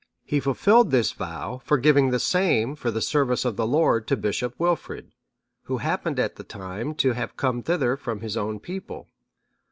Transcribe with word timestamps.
He 0.25 0.39
fulfilled 0.39 0.89
this 0.89 1.11
vow 1.11 1.61
by 1.69 1.77
giving 1.77 2.09
the 2.09 2.17
same 2.17 2.75
for 2.75 2.89
the 2.89 3.03
service 3.03 3.45
of 3.45 3.55
the 3.55 3.67
Lord 3.67 4.07
to 4.07 4.17
Bishop 4.17 4.55
Wilfrid, 4.57 5.11
who 5.65 5.77
happened 5.77 6.17
at 6.19 6.37
the 6.37 6.43
time 6.43 6.95
to 6.95 7.11
have 7.11 7.37
come 7.37 7.61
thither 7.61 7.95
from 7.95 8.21
his 8.21 8.35
own 8.35 8.59
people. 8.59 9.09